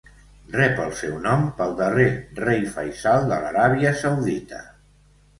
Rep 0.53 0.79
el 0.83 0.93
seu 0.99 1.17
nom 1.25 1.43
pel 1.59 1.75
darrer 1.81 2.07
rei 2.39 2.63
Faisal 2.77 3.27
de 3.33 3.37
l'Aràbia 3.43 3.93
Saudita. 3.99 4.63